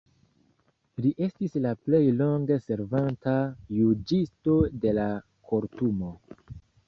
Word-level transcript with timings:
Li 1.05 1.09
estis 1.25 1.57
la 1.65 1.73
plej 1.87 1.99
longe 2.21 2.57
servanta 2.63 3.35
juĝisto 3.81 4.55
de 4.87 4.97
la 5.01 5.07
Kortumo. 5.53 6.11